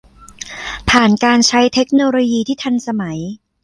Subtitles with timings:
[0.89, 3.19] ผ่านการใช้เทคโนโลยีที่ทันสมัย